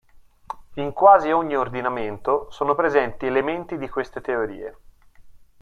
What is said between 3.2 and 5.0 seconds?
elementi di queste teorie.